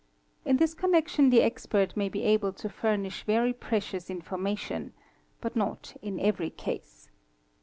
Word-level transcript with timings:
In 0.45 0.57
this 0.57 0.73
connection 0.73 1.29
the 1.29 1.43
expert 1.43 1.95
may 1.95 2.09
be 2.09 2.23
able 2.23 2.53
to 2.53 2.69
furnish 2.69 3.23
very 3.23 3.53
precious 3.53 4.09
information—but 4.09 5.55
not 5.55 5.95
in 6.01 6.19
every 6.19 6.49
case. 6.49 7.11